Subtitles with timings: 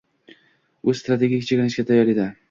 [0.89, 2.27] U strategik chekinishga tayyor edi